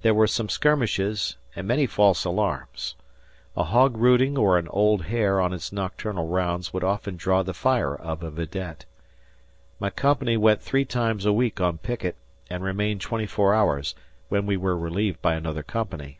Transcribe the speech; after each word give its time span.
There 0.00 0.14
were 0.14 0.26
some 0.26 0.48
skirmishes 0.48 1.36
and 1.54 1.68
many 1.68 1.86
false 1.86 2.24
alarms. 2.24 2.94
A 3.54 3.64
hog 3.64 3.98
rooting 3.98 4.38
or 4.38 4.56
an 4.56 4.66
old 4.68 5.02
hare 5.02 5.42
on 5.42 5.52
its 5.52 5.74
nocturnal 5.74 6.26
rounds 6.26 6.72
would 6.72 6.82
often 6.82 7.16
draw 7.18 7.42
the 7.42 7.52
fire 7.52 7.94
of 7.94 8.22
a 8.22 8.30
vidette. 8.30 8.86
My 9.78 9.90
company 9.90 10.38
went 10.38 10.62
three 10.62 10.86
times 10.86 11.26
a 11.26 11.34
week 11.34 11.60
on 11.60 11.76
picket 11.76 12.16
and 12.48 12.64
remained 12.64 13.02
twenty 13.02 13.26
four 13.26 13.52
hours, 13.52 13.94
when 14.30 14.46
we 14.46 14.56
were 14.56 14.74
relieved 14.74 15.20
by 15.20 15.34
another 15.34 15.62
company. 15.62 16.18